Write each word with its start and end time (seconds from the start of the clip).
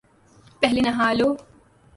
پہلے 0.61 0.81
نہا 0.87 1.07
لو 1.17 1.29
ـ 1.33 1.37